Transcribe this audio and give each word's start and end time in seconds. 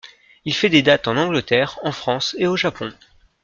Il 0.45 0.55
fait 0.55 0.69
des 0.69 0.81
dates 0.81 1.07
en 1.07 1.15
Angleterre, 1.15 1.77
en 1.83 1.91
France 1.91 2.35
et 2.39 2.47
au 2.47 2.55
Japon. 2.57 2.91